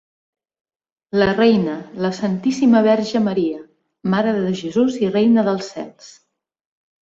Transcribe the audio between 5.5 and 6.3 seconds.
dels Cels.